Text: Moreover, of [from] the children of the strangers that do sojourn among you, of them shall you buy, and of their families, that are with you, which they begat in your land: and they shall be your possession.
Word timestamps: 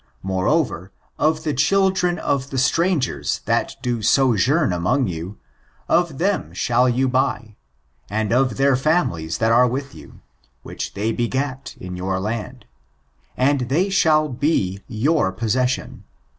Moreover, 0.23 0.91
of 1.19 1.35
[from] 1.35 1.43
the 1.43 1.53
children 1.53 2.17
of 2.17 2.49
the 2.49 2.57
strangers 2.57 3.41
that 3.45 3.75
do 3.83 4.01
sojourn 4.01 4.73
among 4.73 5.05
you, 5.07 5.37
of 5.87 6.17
them 6.17 6.53
shall 6.55 6.89
you 6.89 7.07
buy, 7.07 7.55
and 8.09 8.33
of 8.33 8.57
their 8.57 8.75
families, 8.75 9.37
that 9.37 9.51
are 9.51 9.67
with 9.67 9.93
you, 9.93 10.19
which 10.63 10.95
they 10.95 11.11
begat 11.11 11.75
in 11.79 11.95
your 11.95 12.19
land: 12.19 12.65
and 13.37 13.69
they 13.69 13.91
shall 13.91 14.27
be 14.27 14.81
your 14.87 15.31
possession. 15.31 16.03